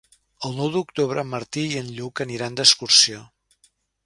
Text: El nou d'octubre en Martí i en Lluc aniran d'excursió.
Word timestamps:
El 0.47 0.55
nou 0.59 0.71
d'octubre 0.75 1.21
en 1.25 1.29
Martí 1.33 1.67
i 1.75 1.77
en 1.83 1.93
Lluc 1.99 2.23
aniran 2.29 2.59
d'excursió. 2.61 3.23